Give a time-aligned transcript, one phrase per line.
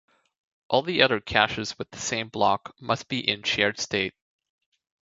[0.67, 4.15] All the other caches with the same block must be in shared state.